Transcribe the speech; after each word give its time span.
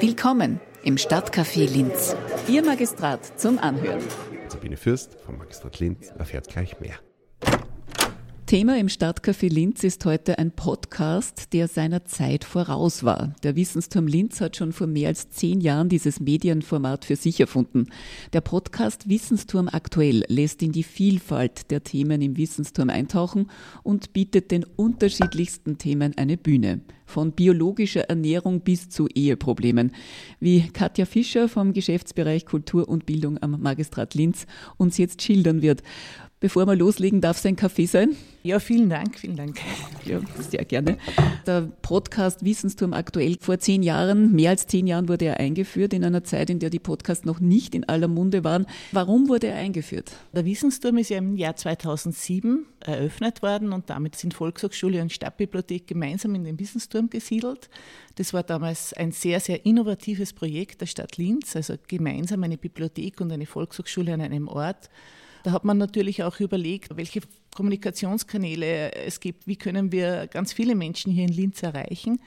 Willkommen 0.00 0.60
im 0.84 0.96
Stadtcafé 0.98 1.68
Linz. 1.68 2.14
Ihr 2.46 2.64
Magistrat 2.64 3.40
zum 3.40 3.58
Anhören. 3.58 4.02
Sabine 4.48 4.76
Fürst 4.76 5.16
vom 5.24 5.38
Magistrat 5.38 5.80
Linz 5.80 6.12
erfährt 6.16 6.48
gleich 6.48 6.78
mehr. 6.78 6.94
Thema 8.46 8.78
im 8.78 8.88
Stadtcafé 8.88 9.48
Linz 9.48 9.82
ist 9.84 10.04
heute 10.04 10.38
ein 10.38 10.52
Podcast, 10.52 11.54
der 11.54 11.66
seiner 11.66 12.04
Zeit 12.04 12.44
voraus 12.44 13.02
war. 13.02 13.34
Der 13.42 13.56
Wissensturm 13.56 14.06
Linz 14.06 14.40
hat 14.40 14.56
schon 14.56 14.72
vor 14.72 14.86
mehr 14.86 15.08
als 15.08 15.30
zehn 15.30 15.60
Jahren 15.60 15.88
dieses 15.88 16.20
Medienformat 16.20 17.06
für 17.06 17.16
sich 17.16 17.40
erfunden. 17.40 17.86
Der 18.32 18.42
Podcast 18.42 19.08
Wissensturm 19.08 19.68
aktuell 19.72 20.24
lässt 20.28 20.62
in 20.62 20.72
die 20.72 20.82
Vielfalt 20.82 21.70
der 21.70 21.82
Themen 21.82 22.20
im 22.20 22.36
Wissensturm 22.36 22.90
eintauchen 22.90 23.50
und 23.82 24.12
bietet 24.12 24.50
den 24.50 24.64
unterschiedlichsten 24.76 25.78
Themen 25.78 26.12
eine 26.16 26.36
Bühne. 26.36 26.82
Von 27.14 27.30
biologischer 27.30 28.10
Ernährung 28.10 28.62
bis 28.62 28.88
zu 28.88 29.06
Eheproblemen. 29.06 29.92
Wie 30.40 30.62
Katja 30.72 31.06
Fischer 31.06 31.48
vom 31.48 31.72
Geschäftsbereich 31.72 32.44
Kultur 32.44 32.88
und 32.88 33.06
Bildung 33.06 33.40
am 33.40 33.62
Magistrat 33.62 34.16
Linz 34.16 34.48
uns 34.78 34.98
jetzt 34.98 35.22
schildern 35.22 35.62
wird. 35.62 35.84
Bevor 36.44 36.66
wir 36.66 36.76
loslegen, 36.76 37.22
darf 37.22 37.38
es 37.38 37.46
ein 37.46 37.56
Kaffee 37.56 37.86
sein? 37.86 38.14
Ja, 38.42 38.58
vielen 38.58 38.90
Dank, 38.90 39.18
vielen 39.18 39.34
Dank. 39.34 39.58
Ja, 40.04 40.20
sehr 40.38 40.66
gerne. 40.66 40.98
Der 41.46 41.62
Podcast 41.80 42.44
Wissensturm 42.44 42.92
aktuell 42.92 43.38
vor 43.40 43.58
zehn 43.58 43.82
Jahren, 43.82 44.30
mehr 44.32 44.50
als 44.50 44.66
zehn 44.66 44.86
Jahren 44.86 45.08
wurde 45.08 45.24
er 45.24 45.40
eingeführt, 45.40 45.94
in 45.94 46.04
einer 46.04 46.22
Zeit, 46.22 46.50
in 46.50 46.58
der 46.58 46.68
die 46.68 46.80
Podcasts 46.80 47.24
noch 47.24 47.40
nicht 47.40 47.74
in 47.74 47.88
aller 47.88 48.08
Munde 48.08 48.44
waren. 48.44 48.66
Warum 48.92 49.30
wurde 49.30 49.46
er 49.46 49.56
eingeführt? 49.56 50.12
Der 50.34 50.44
Wissensturm 50.44 50.98
ist 50.98 51.08
ja 51.08 51.16
im 51.16 51.34
Jahr 51.34 51.56
2007 51.56 52.66
eröffnet 52.80 53.40
worden 53.40 53.72
und 53.72 53.88
damit 53.88 54.14
sind 54.14 54.34
Volkshochschule 54.34 55.00
und 55.00 55.14
Stadtbibliothek 55.14 55.86
gemeinsam 55.86 56.34
in 56.34 56.44
den 56.44 56.60
Wissensturm 56.60 57.08
gesiedelt. 57.08 57.70
Das 58.16 58.34
war 58.34 58.42
damals 58.42 58.92
ein 58.92 59.12
sehr, 59.12 59.40
sehr 59.40 59.64
innovatives 59.64 60.34
Projekt 60.34 60.82
der 60.82 60.86
Stadt 60.88 61.16
Linz, 61.16 61.56
also 61.56 61.76
gemeinsam 61.88 62.42
eine 62.42 62.58
Bibliothek 62.58 63.22
und 63.22 63.32
eine 63.32 63.46
Volkshochschule 63.46 64.12
an 64.12 64.20
einem 64.20 64.46
Ort. 64.46 64.90
Da 65.44 65.52
hat 65.52 65.64
man 65.64 65.76
natürlich 65.76 66.24
auch 66.24 66.40
überlegt, 66.40 66.96
welche 66.96 67.20
Kommunikationskanäle 67.54 68.94
es 68.94 69.20
gibt, 69.20 69.46
wie 69.46 69.56
können 69.56 69.92
wir 69.92 70.26
ganz 70.26 70.54
viele 70.54 70.74
Menschen 70.74 71.12
hier 71.12 71.24
in 71.24 71.32
Linz 71.32 71.62
erreichen. 71.62 72.18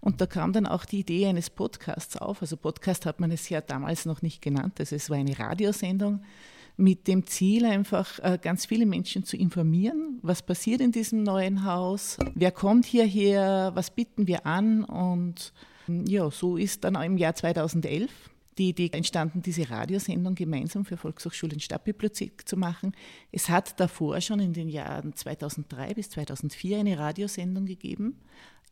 Und 0.00 0.22
da 0.22 0.26
kam 0.26 0.54
dann 0.54 0.66
auch 0.66 0.86
die 0.86 1.00
Idee 1.00 1.26
eines 1.26 1.50
Podcasts 1.50 2.16
auf. 2.16 2.40
Also 2.40 2.56
Podcast 2.56 3.04
hat 3.04 3.20
man 3.20 3.30
es 3.30 3.50
ja 3.50 3.60
damals 3.60 4.06
noch 4.06 4.22
nicht 4.22 4.40
genannt. 4.40 4.80
Also 4.80 4.96
es 4.96 5.10
war 5.10 5.18
eine 5.18 5.38
Radiosendung 5.38 6.22
mit 6.78 7.08
dem 7.08 7.26
Ziel, 7.26 7.66
einfach 7.66 8.18
äh, 8.20 8.38
ganz 8.40 8.64
viele 8.64 8.86
Menschen 8.86 9.24
zu 9.24 9.36
informieren, 9.36 10.18
was 10.22 10.40
passiert 10.40 10.80
in 10.80 10.92
diesem 10.92 11.22
neuen 11.22 11.66
Haus, 11.66 12.16
wer 12.34 12.50
kommt 12.50 12.86
hierher, 12.86 13.72
was 13.74 13.90
bieten 13.90 14.26
wir 14.26 14.46
an. 14.46 14.82
Und 14.82 15.52
ja, 15.86 16.30
so 16.30 16.56
ist 16.56 16.84
dann 16.84 16.94
im 16.94 17.18
Jahr 17.18 17.34
2011 17.34 18.31
die 18.58 18.68
Idee 18.68 18.90
entstanden, 18.92 19.42
diese 19.42 19.70
Radiosendung 19.70 20.34
gemeinsam 20.34 20.84
für 20.84 20.96
Volkshochschule 20.96 21.54
und 21.54 21.62
Stadtbibliothek 21.62 22.46
zu 22.46 22.56
machen. 22.56 22.92
Es 23.30 23.48
hat 23.48 23.78
davor 23.80 24.20
schon 24.20 24.40
in 24.40 24.52
den 24.52 24.68
Jahren 24.68 25.14
2003 25.14 25.94
bis 25.94 26.10
2004 26.10 26.80
eine 26.80 26.98
Radiosendung 26.98 27.66
gegeben, 27.66 28.18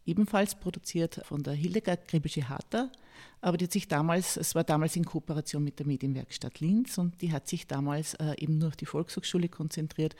ebenfalls 0.04 0.54
produziert 0.54 1.20
von 1.24 1.42
der 1.42 1.54
Hildegard 1.54 2.08
Grebische-Harter, 2.08 2.90
aber 3.40 3.56
die 3.56 3.64
hat 3.64 3.72
sich 3.72 3.88
damals, 3.88 4.36
es 4.36 4.54
war 4.54 4.64
damals 4.64 4.96
in 4.96 5.04
Kooperation 5.04 5.64
mit 5.64 5.78
der 5.78 5.86
Medienwerkstatt 5.86 6.60
Linz 6.60 6.98
und 6.98 7.20
die 7.22 7.32
hat 7.32 7.48
sich 7.48 7.66
damals 7.66 8.14
äh, 8.14 8.34
eben 8.38 8.58
nur 8.58 8.68
auf 8.68 8.76
die 8.76 8.86
Volkshochschule 8.86 9.48
konzentriert 9.48 10.14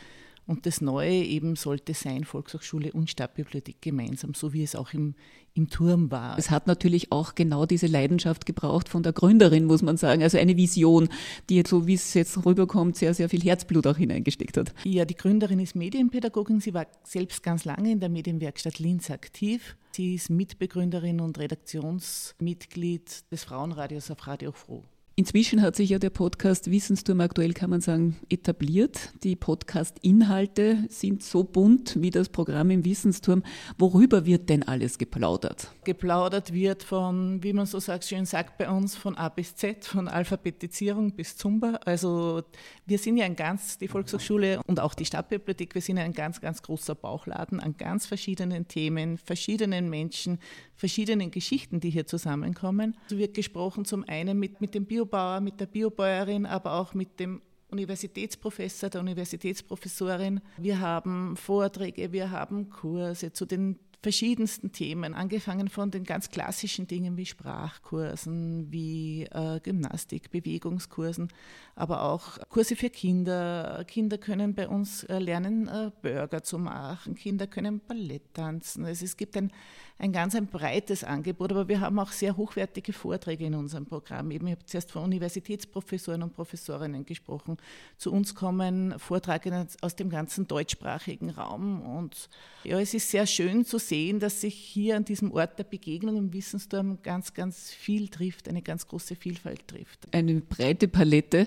und 0.47 0.67
das 0.67 0.81
Neue 0.81 1.13
eben 1.13 1.57
sollte 1.57 1.95
sein, 1.95 2.25
Volkshochschule 2.25 2.93
und 2.93 3.09
Stadtbibliothek 3.09 3.81
gemeinsam, 3.81 4.35
so 4.35 4.53
wie 4.53 4.63
es 4.63 4.75
auch 4.75 4.93
im, 4.93 5.15
im 5.55 5.69
Turm 5.69 6.11
war. 6.11 6.39
Es 6.39 6.51
hat 6.51 6.67
natürlich 6.67 7.13
auch 7.13 7.35
genau 7.35 7.67
diese 7.67 7.87
Leidenschaft 7.87 8.47
gebraucht 8.47 8.89
von 8.89 9.03
der 9.03 9.13
Gründerin, 9.13 9.65
muss 9.65 9.83
man 9.83 9.97
sagen. 9.97 10.23
Also 10.23 10.39
eine 10.39 10.57
Vision, 10.57 11.09
die 11.49 11.63
so 11.67 11.87
wie 11.87 11.95
es 11.95 12.15
jetzt 12.15 12.45
rüberkommt, 12.45 12.97
sehr, 12.97 13.15
sehr 13.15 13.29
viel 13.29 13.43
Herzblut 13.43 13.87
auch 13.87 13.97
hineingesteckt 13.97 14.57
hat. 14.57 14.75
Ja, 14.85 15.05
die 15.05 15.17
Gründerin 15.17 15.61
ist 15.61 15.77
Medienpädagogin. 15.77 16.61
Sie 16.61 16.75
war 16.75 16.87
selbst 17.05 17.43
ganz 17.43 17.65
lange 17.65 17.93
in 17.93 18.01
der 18.01 18.09
Medienwerkstatt 18.09 18.79
Linz 18.79 19.11
aktiv. 19.11 19.77
Sie 19.93 20.15
ist 20.15 20.31
Mitbegründerin 20.31 21.21
und 21.21 21.39
Redaktionsmitglied 21.39 23.31
des 23.31 23.45
Frauenradios 23.45 24.11
auf 24.11 24.27
Radio 24.27 24.53
Froh. 24.53 24.85
Inzwischen 25.21 25.61
hat 25.61 25.77
sich 25.77 25.91
ja 25.91 25.99
der 25.99 26.09
Podcast 26.09 26.71
Wissensturm 26.71 27.21
aktuell, 27.21 27.53
kann 27.53 27.69
man 27.69 27.83
sagen, 27.83 28.17
etabliert. 28.31 29.13
Die 29.23 29.37
Podcast-Inhalte 29.37 30.87
sind 30.89 31.23
so 31.23 31.45
bunt 31.45 32.01
wie 32.01 32.09
das 32.09 32.31
Programm 32.31 32.71
im 32.71 32.87
Wissensturm. 32.87 33.43
Worüber 33.77 34.25
wird 34.25 34.49
denn 34.49 34.63
alles 34.63 34.97
geplaudert? 34.97 35.73
Geplaudert 35.85 36.55
wird 36.55 36.83
von, 36.83 37.43
wie 37.43 37.53
man 37.53 37.67
so 37.67 37.81
sagt, 37.81 38.07
schön 38.07 38.25
sagt 38.25 38.57
bei 38.57 38.71
uns, 38.71 38.97
von 38.97 39.15
A 39.19 39.29
bis 39.29 39.55
Z, 39.57 39.85
von 39.85 40.09
Alphabetisierung 40.09 41.13
bis 41.13 41.37
Zumba. 41.37 41.81
Also 41.85 42.43
wir 42.87 42.97
sind 42.97 43.19
ja 43.19 43.27
ein 43.27 43.37
ganz, 43.37 43.77
die 43.77 43.89
Volkshochschule 43.89 44.63
und 44.67 44.81
auch 44.81 44.95
die 44.95 45.05
Stadtbibliothek, 45.05 45.75
wir 45.75 45.83
sind 45.83 45.99
ein 45.99 46.15
ganz, 46.15 46.41
ganz 46.41 46.63
großer 46.63 46.95
Bauchladen 46.95 47.61
an 47.61 47.77
ganz 47.77 48.07
verschiedenen 48.07 48.69
Themen, 48.69 49.19
verschiedenen 49.19 49.91
Menschen, 49.91 50.39
verschiedenen 50.77 51.31
Geschichten, 51.31 51.79
die 51.81 51.91
hier 51.91 52.07
zusammenkommen. 52.07 52.97
So 53.09 53.19
wird 53.19 53.35
gesprochen 53.35 53.85
zum 53.85 54.03
einen 54.09 54.39
mit, 54.39 54.63
mit 54.63 54.75
dem 54.75 54.87
Biobauer, 55.11 55.41
mit 55.41 55.61
der 55.61 55.67
Biobäuerin, 55.67 56.47
aber 56.47 56.75
auch 56.75 56.95
mit 56.95 57.19
dem 57.19 57.43
Universitätsprofessor, 57.71 58.91
der 58.91 59.01
Universitätsprofessorin. 59.01 60.41
Wir 60.57 60.81
haben 60.81 61.37
Vorträge, 61.37 62.13
wir 62.13 62.31
haben 62.31 62.71
Kurse 62.71 63.33
zu 63.33 63.45
den 63.45 63.79
verschiedensten 64.03 64.73
Themen, 64.73 65.15
angefangen 65.15 65.69
von 65.69 65.91
den 65.91 66.05
ganz 66.05 66.31
klassischen 66.31 66.87
Dingen 66.87 67.19
wie 67.19 67.27
Sprachkursen, 67.27 68.73
wie 68.73 69.25
äh, 69.25 69.61
Gymnastik, 69.61 70.31
Bewegungskursen, 70.31 71.29
aber 71.75 72.03
auch 72.05 72.39
Kurse 72.49 72.77
für 72.77 72.89
Kinder. 72.89 73.85
Kinder 73.87 74.17
können 74.17 74.55
bei 74.55 74.69
uns 74.69 75.05
äh, 75.05 75.19
lernen, 75.19 75.69
äh, 75.69 75.91
Burger 76.01 76.43
zu 76.43 76.59
machen, 76.59 77.15
Kinder 77.15 77.47
können 77.47 77.81
Ballett 77.81 78.33
tanzen. 78.33 78.87
Also 78.87 79.05
es 79.05 79.19
gibt 79.19 79.37
ein, 79.37 79.53
ein 79.99 80.13
ganz 80.13 80.35
ein 80.35 80.47
breites 80.47 81.05
Angebot, 81.05 81.53
aber 81.53 81.69
wir 81.69 81.81
haben 81.81 81.99
auch 81.99 82.13
sehr 82.13 82.39
hochwertige 82.39 82.95
Vorträge 82.95 83.45
in 83.45 83.55
unserem 83.55 83.85
Programm. 83.85 84.31
Eben, 84.31 84.47
ich 84.47 84.53
habe 84.53 84.65
zuerst 84.65 84.93
von 84.93 85.05
Universitätsprofessoren 85.05 86.23
und 86.23 86.33
Professorinnen 86.33 87.05
gesprochen. 87.05 87.59
Zu 87.99 88.13
uns 88.13 88.35
kommen 88.35 88.99
Vortragende 88.99 89.67
aus 89.83 89.95
dem 89.95 90.09
ganzen 90.09 90.47
deutschsprachigen 90.47 91.29
Raum. 91.29 91.83
Und 91.83 92.31
ja, 92.65 92.81
es 92.81 92.95
ist 92.95 93.11
sehr 93.11 93.27
schön 93.27 93.67
zu 93.67 93.79
sehen, 93.79 93.90
dass 94.21 94.41
sich 94.41 94.55
hier 94.55 94.97
an 94.97 95.05
diesem 95.05 95.33
Ort 95.33 95.59
der 95.59 95.65
Begegnung 95.65 96.17
im 96.17 96.33
Wissensturm 96.33 96.99
ganz, 97.03 97.35
ganz 97.35 97.71
viel 97.71 98.09
trifft, 98.09 98.49
eine 98.49 98.63
ganz 98.63 98.87
große 98.87 99.17
Vielfalt 99.17 99.67
trifft. 99.67 100.07
Eine 100.13 100.41
breite 100.41 100.87
Palette. 100.87 101.47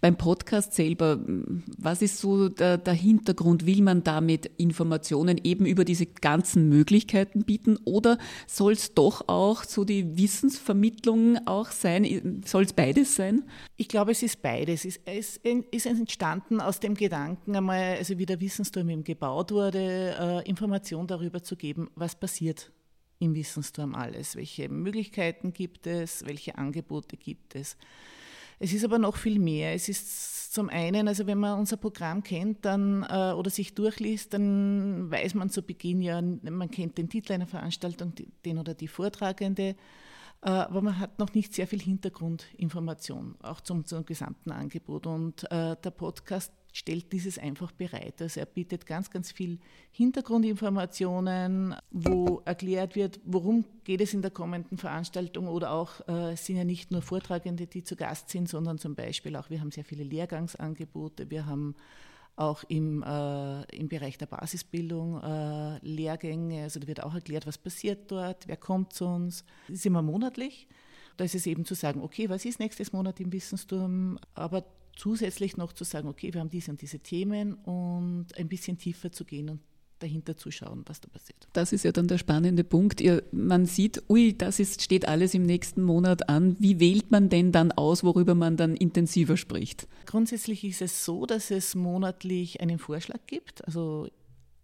Beim 0.00 0.16
Podcast 0.16 0.74
selber, 0.74 1.18
was 1.76 2.02
ist 2.02 2.18
so 2.18 2.48
der, 2.48 2.78
der 2.78 2.94
Hintergrund? 2.94 3.66
Will 3.66 3.82
man 3.82 4.04
damit 4.04 4.46
Informationen 4.56 5.40
eben 5.42 5.66
über 5.66 5.84
diese 5.84 6.06
ganzen 6.06 6.68
Möglichkeiten 6.68 7.42
bieten 7.42 7.78
oder 7.84 8.16
soll 8.46 8.74
es 8.74 8.94
doch 8.94 9.26
auch 9.26 9.64
so 9.64 9.84
die 9.84 10.16
Wissensvermittlung 10.16 11.38
auch 11.48 11.72
sein? 11.72 12.42
Soll 12.46 12.62
es 12.62 12.72
beides 12.74 13.16
sein? 13.16 13.42
Ich 13.76 13.88
glaube, 13.88 14.12
es 14.12 14.22
ist 14.22 14.40
beides. 14.40 14.84
Es 14.84 15.38
ist, 15.42 15.86
entstanden 15.86 16.60
aus 16.60 16.78
dem 16.78 16.94
Gedanken 16.94 17.56
einmal, 17.56 17.96
also 17.96 18.18
wie 18.18 18.26
der 18.26 18.40
Wissensturm 18.40 18.88
eben 18.90 19.02
gebaut 19.02 19.50
wurde, 19.50 20.14
äh, 20.16 20.48
Informationen 20.48 21.08
darüber 21.08 21.42
zu 21.42 21.56
geben, 21.56 21.90
was 21.96 22.14
passiert 22.14 22.70
im 23.18 23.34
Wissensturm 23.34 23.96
alles, 23.96 24.36
welche 24.36 24.68
Möglichkeiten 24.68 25.52
gibt 25.52 25.88
es, 25.88 26.24
welche 26.24 26.56
Angebote 26.56 27.16
gibt 27.16 27.56
es. 27.56 27.76
Es 28.58 28.72
ist 28.72 28.84
aber 28.84 28.98
noch 28.98 29.16
viel 29.16 29.38
mehr. 29.38 29.74
Es 29.74 29.88
ist 29.88 30.52
zum 30.52 30.68
einen, 30.68 31.08
also 31.08 31.26
wenn 31.26 31.38
man 31.38 31.58
unser 31.58 31.76
Programm 31.76 32.22
kennt 32.22 32.64
dann, 32.64 33.04
äh, 33.08 33.32
oder 33.32 33.50
sich 33.50 33.74
durchliest, 33.74 34.34
dann 34.34 35.10
weiß 35.10 35.34
man 35.34 35.50
zu 35.50 35.62
Beginn 35.62 36.00
ja, 36.00 36.20
man 36.20 36.70
kennt 36.70 36.98
den 36.98 37.08
Titel 37.08 37.32
einer 37.32 37.46
Veranstaltung, 37.46 38.12
den 38.44 38.58
oder 38.58 38.74
die 38.74 38.88
Vortragende, 38.88 39.76
aber 40.40 40.82
man 40.82 40.98
hat 40.98 41.18
noch 41.18 41.34
nicht 41.34 41.52
sehr 41.52 41.66
viel 41.66 41.80
Hintergrundinformation, 41.80 43.36
auch 43.42 43.60
zum, 43.60 43.84
zum 43.84 44.04
gesamten 44.04 44.52
Angebot. 44.52 45.06
Und 45.06 45.50
äh, 45.50 45.76
der 45.82 45.90
Podcast 45.90 46.52
stellt 46.72 47.12
dieses 47.12 47.38
einfach 47.38 47.72
bereit. 47.72 48.22
Also 48.22 48.40
er 48.40 48.46
bietet 48.46 48.86
ganz, 48.86 49.10
ganz 49.10 49.32
viel 49.32 49.58
Hintergrundinformationen, 49.90 51.74
wo 51.90 52.40
erklärt 52.44 52.94
wird, 52.94 53.20
worum 53.24 53.64
geht 53.84 54.00
es 54.00 54.14
in 54.14 54.22
der 54.22 54.30
kommenden 54.30 54.78
Veranstaltung 54.78 55.48
oder 55.48 55.72
auch 55.72 56.06
äh, 56.06 56.32
es 56.32 56.46
sind 56.46 56.56
ja 56.56 56.64
nicht 56.64 56.92
nur 56.92 57.02
Vortragende, 57.02 57.66
die 57.66 57.82
zu 57.82 57.96
Gast 57.96 58.28
sind, 58.28 58.48
sondern 58.48 58.78
zum 58.78 58.94
Beispiel 58.94 59.34
auch, 59.34 59.50
wir 59.50 59.60
haben 59.60 59.72
sehr 59.72 59.84
viele 59.84 60.04
Lehrgangsangebote, 60.04 61.30
wir 61.30 61.46
haben 61.46 61.74
auch 62.38 62.64
im, 62.68 63.02
äh, 63.02 63.76
im 63.76 63.88
Bereich 63.88 64.16
der 64.18 64.26
Basisbildung 64.26 65.20
äh, 65.22 65.78
Lehrgänge, 65.86 66.62
also 66.62 66.80
da 66.80 66.86
wird 66.86 67.02
auch 67.02 67.14
erklärt, 67.14 67.46
was 67.46 67.58
passiert 67.58 68.10
dort, 68.10 68.46
wer 68.46 68.56
kommt 68.56 68.92
zu 68.92 69.06
uns. 69.06 69.44
Das 69.66 69.76
ist 69.76 69.86
immer 69.86 70.02
monatlich. 70.02 70.68
Da 71.16 71.24
ist 71.24 71.34
es 71.34 71.46
eben 71.46 71.64
zu 71.64 71.74
sagen, 71.74 72.00
okay, 72.00 72.28
was 72.28 72.44
ist 72.44 72.60
nächstes 72.60 72.92
Monat 72.92 73.18
im 73.18 73.32
Wissensturm, 73.32 74.18
aber 74.34 74.64
zusätzlich 74.94 75.56
noch 75.56 75.72
zu 75.72 75.84
sagen, 75.84 76.08
okay, 76.08 76.32
wir 76.32 76.40
haben 76.40 76.50
diese 76.50 76.70
und 76.70 76.80
diese 76.80 77.00
Themen 77.00 77.54
und 77.54 78.26
ein 78.36 78.48
bisschen 78.48 78.78
tiefer 78.78 79.10
zu 79.10 79.24
gehen 79.24 79.48
und 79.48 79.60
dahinter 79.98 80.36
zuschauen, 80.36 80.82
was 80.86 81.00
da 81.00 81.08
passiert. 81.08 81.48
Das 81.52 81.72
ist 81.72 81.84
ja 81.84 81.92
dann 81.92 82.08
der 82.08 82.18
spannende 82.18 82.64
Punkt. 82.64 83.00
Ihr, 83.00 83.22
man 83.32 83.66
sieht, 83.66 84.02
ui, 84.08 84.36
das 84.36 84.58
ist, 84.58 84.82
steht 84.82 85.06
alles 85.06 85.34
im 85.34 85.42
nächsten 85.42 85.82
Monat 85.82 86.28
an. 86.28 86.56
Wie 86.58 86.80
wählt 86.80 87.10
man 87.10 87.28
denn 87.28 87.52
dann 87.52 87.72
aus, 87.72 88.04
worüber 88.04 88.34
man 88.34 88.56
dann 88.56 88.76
intensiver 88.76 89.36
spricht? 89.36 89.88
Grundsätzlich 90.06 90.64
ist 90.64 90.82
es 90.82 91.04
so, 91.04 91.26
dass 91.26 91.50
es 91.50 91.74
monatlich 91.74 92.60
einen 92.60 92.78
Vorschlag 92.78 93.20
gibt. 93.26 93.64
Also 93.66 94.08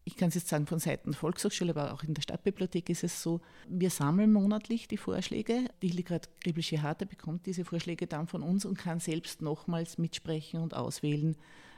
ich 0.05 0.17
kann 0.17 0.29
es 0.29 0.35
jetzt 0.35 0.49
sagen, 0.49 0.67
von 0.67 0.79
Seiten 0.79 1.13
der 1.13 1.19
Volkshochschule, 1.19 1.71
aber 1.71 1.95
auch 1.95 2.03
in 2.03 2.15
der 2.15 2.23
Stadtbibliothek 2.23 2.91
ist 2.91 3.05
es 3.05 3.23
so, 3.23 3.41
wir 3.69 3.91
sammeln 3.91 4.33
monatlich 4.33 4.87
die 4.87 4.99
Vorschläge. 4.99 5.65
Die 5.83 5.89
Hildegard 5.89 6.29
Gribelsche 6.43 6.83
Harte 6.83 7.07
bekommt 7.07 7.47
diese 7.47 7.65
Vorschläge 7.65 8.07
dann 8.07 8.27
von 8.27 8.43
uns 8.43 8.67
und 8.67 8.79
kann 8.79 9.01
selbst 9.01 9.41
nochmals 9.41 9.97
mitsprechen 9.97 10.61
und 10.61 10.75
auswählen, 10.75 11.37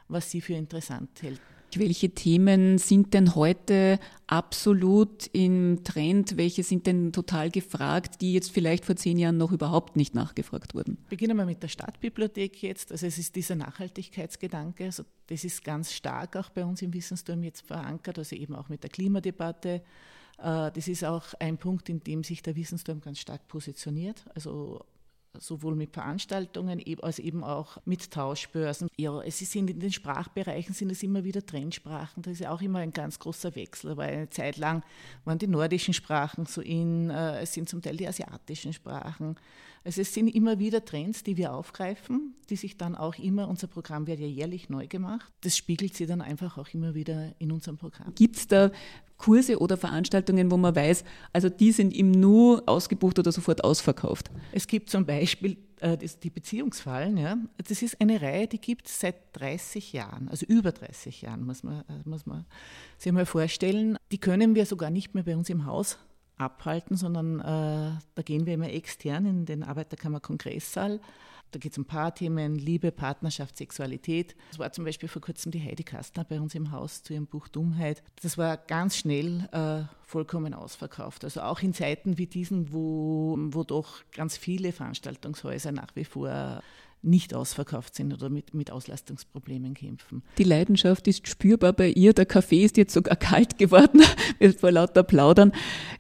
was 0.09 0.31
sie 0.31 0.41
für 0.41 0.55
interessant 0.55 1.23
hält. 1.23 1.41
Welche 1.75 2.11
Themen 2.11 2.79
sind 2.79 3.13
denn 3.15 3.35
heute 3.35 3.99
absolut 4.27 5.27
im 5.33 5.83
Trend? 5.85 6.37
Welche 6.37 6.63
sind 6.63 6.87
denn 6.87 7.13
total 7.13 7.51
gefragt, 7.51 8.21
die 8.21 8.33
jetzt 8.33 8.51
vielleicht 8.51 8.85
vor 8.85 8.97
zehn 8.97 9.19
Jahren 9.19 9.37
noch 9.37 9.53
überhaupt 9.53 9.97
nicht 9.97 10.15
nachgefragt 10.15 10.75
wurden? 10.75 10.99
Beginnen 11.09 11.37
wir 11.37 11.45
mit 11.45 11.63
der 11.63 11.69
Stadtbibliothek 11.69 12.63
jetzt. 12.63 12.93
Also 12.93 13.07
es 13.07 13.19
ist 13.19 13.37
dieser 13.37 13.57
Nachhaltigkeitsgedanke. 13.57 14.85
Also 14.85 15.05
das 15.27 15.45
ist 15.45 15.65
ganz 15.65 15.93
stark 15.93 16.37
auch 16.37 16.51
bei 16.51 16.65
uns 16.65 16.83
im 16.83 16.95
Wissensturm 16.95 17.43
jetzt 17.43 17.67
verankert, 17.67 18.19
also 18.19 18.37
eben 18.37 18.55
auch 18.55 18.69
mit 18.69 18.83
der 18.83 18.91
Klimadebatte. 18.91 19.83
Äh, 20.39 20.71
das 20.73 20.89
ist 20.89 21.05
auch 21.05 21.35
ein 21.41 21.59
Punkt, 21.59 21.89
in 21.89 22.01
dem 22.01 22.25
sich 22.25 22.43
der 22.43 22.57
Wissensturm 22.57 23.01
ganz 23.01 23.19
stark 23.19 23.49
positioniert. 23.49 24.25
Also 24.35 24.85
sowohl 25.41 25.75
mit 25.75 25.93
Veranstaltungen 25.93 26.83
als 27.03 27.19
eben 27.19 27.45
auch 27.45 27.79
mit 27.85 28.11
Tauschbörsen. 28.11 28.89
Ja, 28.97 29.21
es 29.23 29.41
ist 29.43 29.55
in 29.55 29.67
den 29.67 29.93
Sprachbereichen 29.93 30.75
sind 30.75 30.91
es 30.91 31.03
immer 31.03 31.25
wieder 31.25 31.45
Trendsprachen. 31.45 32.23
Da 32.23 32.31
ist 32.31 32.41
ja 32.41 32.51
auch 32.51 32.61
immer 32.61 32.81
ein 32.81 32.93
ganz 32.93 33.19
großer 33.19 33.55
Wechsel, 33.55 33.97
weil 33.97 34.15
eine 34.15 34.31
Zeit 34.31 34.57
lang 34.57 34.83
waren 35.25 35.39
die 35.39 35.47
nordischen 35.47 35.95
Sprachen 35.95 36.47
so 36.47 36.61
in, 36.61 37.11
äh, 37.11 37.41
es 37.43 37.53
sind 37.53 37.69
zum 37.69 37.83
Teil 37.83 37.97
die 37.97 38.09
asiatischen 38.09 38.73
Sprachen. 38.73 39.37
Also 39.87 40.01
es 40.01 40.13
sind 40.13 40.27
immer 40.27 40.59
wieder 40.59 40.85
Trends, 40.85 41.23
die 41.23 41.37
wir 41.37 41.55
aufgreifen, 41.55 42.35
die 42.51 42.57
sich 42.57 42.77
dann 42.77 42.97
auch 42.97 43.15
immer, 43.21 43.49
unser 43.49 43.69
Programm 43.69 44.09
wird 44.09 44.19
ja 44.19 44.27
jährlich 44.27 44.69
neu 44.69 44.89
gemacht. 44.89 45.33
Das 45.43 45.57
spiegelt 45.57 45.95
sich 45.95 46.09
dann 46.09 46.21
einfach 46.21 46.59
auch 46.59 46.67
immer 46.75 46.97
wieder 46.97 47.33
in 47.39 47.53
unserem 47.53 47.79
Programm. 47.79 48.13
Gibt 48.17 48.35
es 48.35 48.49
da 48.49 48.73
Kurse 49.17 49.61
oder 49.61 49.77
Veranstaltungen, 49.77 50.51
wo 50.51 50.57
man 50.57 50.75
weiß, 50.75 51.05
also 51.33 51.49
die 51.49 51.71
sind 51.71 51.95
im 51.95 52.11
Nu 52.11 52.59
ausgebucht 52.67 53.21
oder 53.21 53.31
sofort 53.31 53.63
ausverkauft? 53.63 54.29
Es 54.51 54.67
gibt 54.67 54.91
zum 54.91 55.07
Beispiel 55.07 55.57
äh, 55.79 55.97
die 55.97 56.31
Beziehungsfallen. 56.31 57.17
Ja. 57.17 57.39
Das 57.69 57.81
ist 57.81 58.01
eine 58.01 58.21
Reihe, 58.21 58.49
die 58.49 58.61
gibt 58.61 58.89
es 58.89 58.99
seit 58.99 59.15
30 59.35 59.93
Jahren, 59.93 60.29
also 60.29 60.47
über 60.47 60.73
30 60.73 61.23
Jahren, 61.23 61.45
muss 61.45 61.63
man, 61.63 61.83
äh, 61.83 62.09
muss 62.09 62.27
man 62.27 62.45
sich 62.99 63.13
mal 63.13 63.25
vorstellen. 63.25 63.97
Die 64.11 64.19
können 64.19 64.57
wir 64.57 64.67
sogar 64.67 64.91
nicht 64.91 65.15
mehr 65.15 65.23
bei 65.23 65.37
uns 65.37 65.49
im 65.49 65.65
Haus 65.65 65.97
abhalten, 66.37 66.97
sondern 66.97 67.41
äh, 67.41 67.99
da 68.15 68.23
gehen 68.25 68.47
wir 68.47 68.55
immer 68.55 68.71
extern 68.71 69.27
in 69.27 69.47
den 69.47 69.63
Arbeiterkammer-Kongresssaal 69.63 71.01
da 71.53 71.59
geht 71.59 71.73
es 71.73 71.79
um 71.79 71.85
Paarthemen, 71.85 72.57
Liebe, 72.57 72.91
Partnerschaft, 72.93 73.57
Sexualität. 73.57 74.35
Das 74.51 74.59
war 74.59 74.73
zum 74.73 74.85
Beispiel 74.85 75.09
vor 75.09 75.23
kurzem 75.23 75.53
die 75.53 75.63
Heidi 75.63 75.85
Kastner 75.85 76.25
bei 76.25 76.41
uns 76.41 76.55
im 76.55 76.71
Haus 76.71 77.03
zu 77.03 77.15
ihrem 77.15 77.27
Buch 77.27 77.49
Dummheit. 77.49 78.03
Das 78.23 78.37
war 78.37 78.57
ganz 78.57 78.97
schnell 78.97 79.49
äh, 79.53 79.85
vollkommen 80.05 80.55
ausverkauft. 80.55 81.25
Also 81.25 81.43
auch 81.43 81.61
in 81.61 81.73
Zeiten 81.73 82.19
wie 82.19 82.27
diesen, 82.27 82.73
wo, 82.73 83.37
wo 83.39 83.65
doch 83.65 84.03
ganz 84.13 84.37
viele 84.37 84.73
Veranstaltungshäuser 84.73 85.73
nach 85.73 85.95
wie 85.95 86.05
vor 86.05 86.63
nicht 87.03 87.35
ausverkauft 87.35 87.95
sind 87.95 88.13
oder 88.13 88.29
mit, 88.29 88.55
mit 88.55 88.71
Auslastungsproblemen 88.71 89.75
kämpfen. 89.75 90.23
Die 90.39 90.45
Leidenschaft 90.45 91.07
ist 91.07 91.29
spürbar 91.29 91.73
bei 91.73 91.89
ihr. 91.89 92.13
Der 92.13 92.27
Kaffee 92.27 92.65
ist 92.65 92.77
jetzt 92.77 92.93
sogar 92.93 93.17
kalt 93.17 93.59
geworden, 93.59 94.03
vor 94.59 94.73
lauter 94.73 95.03
Plaudern. 95.03 95.53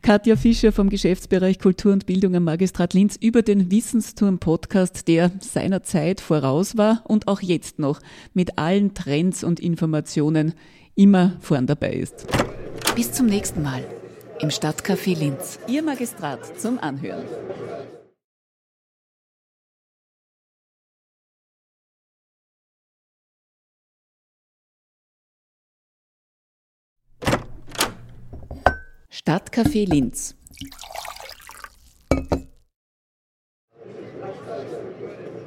Katja 0.02 0.36
Fischer 0.36 0.72
vom 0.72 0.88
Geschäftsbereich 0.88 1.58
Kultur 1.58 1.92
und 1.92 2.06
Bildung 2.06 2.34
am 2.34 2.44
Magistrat 2.44 2.94
Linz 2.94 3.16
über 3.16 3.42
den 3.42 3.70
Wissensturm-Podcast, 3.70 5.08
der 5.08 5.30
seiner 5.40 5.82
Zeit 5.82 6.20
voraus 6.20 6.76
war 6.76 7.02
und 7.06 7.28
auch 7.28 7.40
jetzt 7.40 7.78
noch 7.78 8.00
mit 8.34 8.58
allen 8.58 8.94
Trends 8.94 9.44
und 9.44 9.60
Informationen 9.60 10.54
immer 10.94 11.36
vorn 11.40 11.66
dabei 11.66 11.92
ist. 11.92 12.26
Bis 12.94 13.12
zum 13.12 13.26
nächsten 13.26 13.62
Mal 13.62 13.84
im 14.40 14.50
Stadtcafé 14.50 15.16
Linz. 15.16 15.58
Ihr 15.68 15.82
Magistrat 15.82 16.60
zum 16.60 16.78
Anhören. 16.78 17.24
Stadtcafé 29.18 29.86
Linz. 29.86 30.34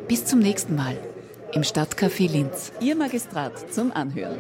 Bis 0.08 0.26
zum 0.26 0.40
nächsten 0.40 0.76
Mal 0.76 0.98
im 1.54 1.62
Stadtcafé 1.62 2.28
Linz. 2.28 2.72
Ihr 2.82 2.96
Magistrat 2.96 3.72
zum 3.72 3.92
Anhören. 3.92 4.40